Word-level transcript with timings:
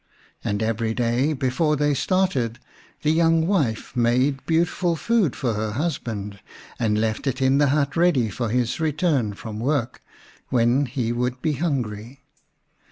And 0.43 0.63
every 0.63 0.95
day 0.95 1.31
before 1.33 1.75
they 1.75 1.93
started 1.93 2.57
the 3.03 3.11
young 3.11 3.45
wife 3.45 3.95
made 3.95 4.43
beautiful 4.47 4.95
food 4.95 5.35
for 5.35 5.53
her 5.53 5.73
husband, 5.73 6.39
and 6.79 6.99
left 6.99 7.27
it 7.27 7.39
in 7.39 7.59
the 7.59 7.67
hut 7.69 7.95
ready 7.95 8.29
for 8.31 8.49
his 8.49 8.79
return 8.79 9.33
from 9.35 9.59
work, 9.59 10.01
when 10.49 10.87
he 10.87 11.11
would 11.11 11.39
be 11.43 11.53
hungry. 11.53 12.23